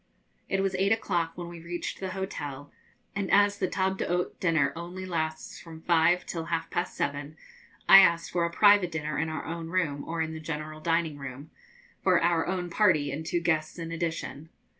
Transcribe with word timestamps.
It 0.49 0.61
was 0.63 0.73
eight 0.79 0.91
o'clock 0.91 1.33
when 1.35 1.47
we 1.47 1.59
reached 1.61 1.99
the 1.99 2.09
hotel, 2.13 2.71
and 3.15 3.29
as 3.29 3.59
the 3.59 3.67
table 3.67 3.97
d'hôte 3.97 4.39
dinner 4.39 4.73
only 4.75 5.05
lasts 5.05 5.59
from 5.61 5.83
five 5.83 6.25
till 6.25 6.45
half 6.45 6.71
past 6.71 6.95
seven, 6.97 7.37
I 7.87 7.99
asked 7.99 8.31
for 8.31 8.43
a 8.43 8.49
private 8.49 8.91
dinner 8.91 9.19
in 9.19 9.29
our 9.29 9.45
own 9.45 9.67
room 9.67 10.03
or 10.03 10.19
in 10.23 10.33
the 10.33 10.39
general 10.39 10.79
dining 10.79 11.19
room, 11.19 11.51
for 12.01 12.19
our 12.19 12.47
own 12.47 12.71
party 12.71 13.11
and 13.11 13.23
two 13.23 13.41
guests 13.41 13.77
in 13.77 13.91
addition. 13.91 14.49